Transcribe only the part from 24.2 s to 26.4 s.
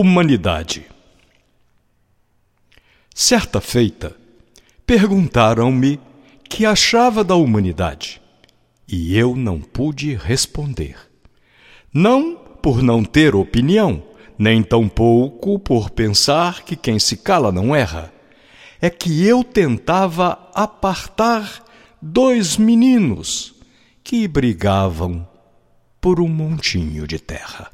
brigavam por um